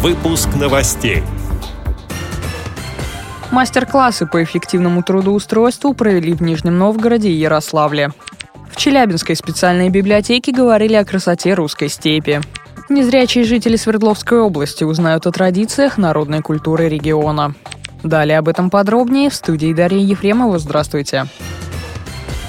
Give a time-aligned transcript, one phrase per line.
[0.00, 1.24] Выпуск новостей.
[3.50, 8.12] Мастер-классы по эффективному трудоустройству провели в Нижнем Новгороде и Ярославле.
[8.70, 12.40] В Челябинской специальной библиотеке говорили о красоте русской степи.
[12.88, 17.56] Незрячие жители Свердловской области узнают о традициях народной культуры региона.
[18.04, 20.60] Далее об этом подробнее в студии Дарья Ефремова.
[20.60, 21.26] Здравствуйте.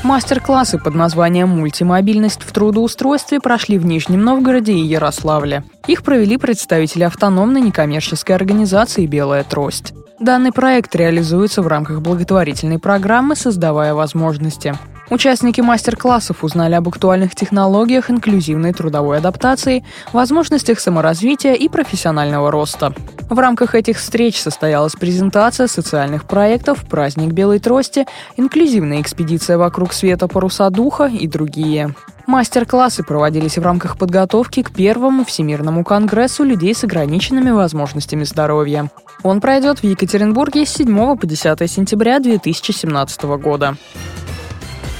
[0.03, 5.63] Мастер-классы под названием «Мультимобильность в трудоустройстве» прошли в Нижнем Новгороде и Ярославле.
[5.87, 9.93] Их провели представители автономной некоммерческой организации «Белая трость».
[10.19, 14.73] Данный проект реализуется в рамках благотворительной программы «Создавая возможности».
[15.09, 22.93] Участники мастер-классов узнали об актуальных технологиях инклюзивной трудовой адаптации, возможностях саморазвития и профессионального роста.
[23.27, 28.05] В рамках этих встреч состоялась презентация социальных проектов «Праздник Белой Трости»,
[28.37, 31.95] «Инклюзивная экспедиция вокруг света паруса духа» и другие.
[32.27, 38.91] Мастер-классы проводились в рамках подготовки к первому Всемирному конгрессу людей с ограниченными возможностями здоровья.
[39.23, 43.75] Он пройдет в Екатеринбурге с 7 по 10 сентября 2017 года.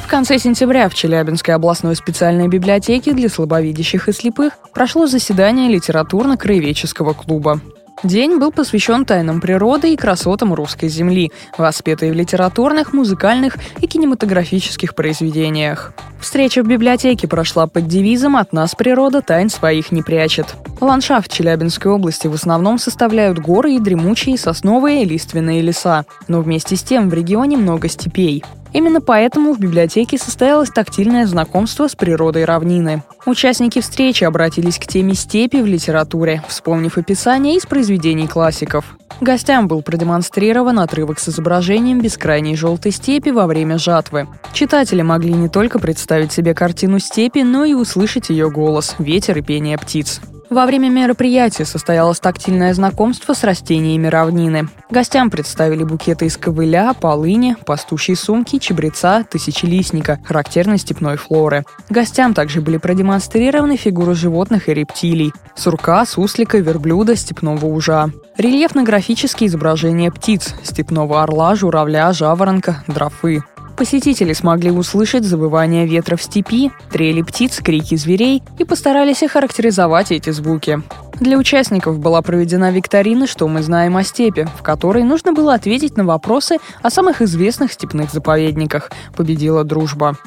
[0.10, 7.62] Конце сентября в Челябинской областной специальной библиотеке для слабовидящих и слепых прошло заседание литературно-краеведческого клуба.
[8.02, 14.96] День был посвящен тайнам природы и красотам русской земли, воспетой в литературных, музыкальных и кинематографических
[14.96, 15.94] произведениях.
[16.20, 20.56] Встреча в библиотеке прошла под девизом «От нас природа тайн своих не прячет».
[20.82, 26.78] Ландшафт Челябинской области в основном составляют горы и дремучие сосновые и лиственные леса, но вместе
[26.78, 28.44] с тем в регионе много степей.
[28.74, 33.04] Именно поэтому в библиотеке состоялось тактильное знакомство с природой равнины.
[33.26, 38.98] Участники встречи обратились к теме степи в литературе, вспомнив описание из произведений классиков.
[39.22, 44.28] Гостям был продемонстрирован отрывок с изображением бескрайней желтой степи во время жатвы.
[44.54, 49.42] Читатели могли не только представить себе картину степи, но и услышать ее голос, ветер и
[49.42, 50.22] пение птиц.
[50.50, 54.68] Во время мероприятия состоялось тактильное знакомство с растениями равнины.
[54.90, 61.66] Гостям представили букеты из ковыля, полыни, пастущей сумки, чебреца, тысячелистника, характерной степной флоры.
[61.90, 68.12] Гостям также были продемонстрированы фигуры животных и рептилий– сурка, суслика, верблюда, степного ужа.
[68.38, 73.44] Рельефно-графические изображения птиц– степного орла, журавля, жаворонка, дрофы.
[73.80, 80.32] Посетители смогли услышать забывание ветра в степи, трели птиц, крики зверей и постарались охарактеризовать эти
[80.32, 80.82] звуки.
[81.22, 85.96] Для участников была проведена викторина «Что мы знаем о степи», в которой нужно было ответить
[85.96, 88.92] на вопросы о самых известных степных заповедниках.
[89.16, 90.18] Победила дружба.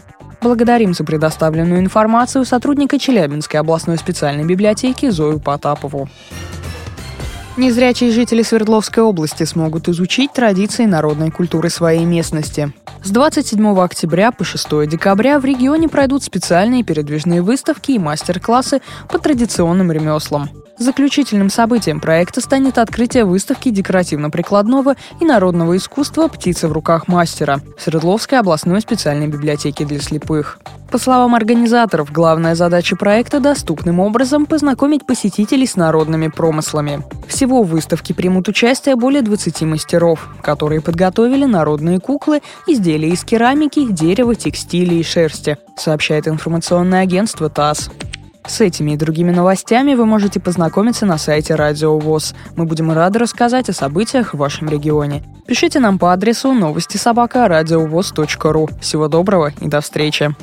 [0.40, 6.08] Благодарим за предоставленную информацию сотрудника Челябинской областной специальной библиотеки Зою Потапову.
[7.58, 12.72] Незрячие жители Свердловской области смогут изучить традиции народной культуры своей местности.
[13.04, 18.80] С 27 октября по 6 декабря в регионе пройдут специальные передвижные выставки и мастер-классы
[19.10, 20.48] по традиционным ремеслам.
[20.78, 27.82] Заключительным событием проекта станет открытие выставки декоративно-прикладного и народного искусства «Птица в руках мастера» в
[27.82, 30.58] Свердловской областной специальной библиотеке для слепых.
[30.92, 37.00] По словам организаторов, главная задача проекта– доступным образом познакомить посетителей с народными промыслами.
[37.26, 43.90] Всего в выставке примут участие более 20 мастеров, которые подготовили народные куклы, изделия из керамики,
[43.90, 47.88] дерева, текстиля и шерсти, сообщает информационное агентство ТАСС.
[48.46, 52.34] С этими и другими новостями вы можете познакомиться на сайте Радио ВОЗ.
[52.54, 55.22] Мы будем рады рассказать о событиях в вашем регионе.
[55.46, 58.68] Пишите нам по адресу новости собака ру.
[58.82, 60.34] Всего доброго и до встречи.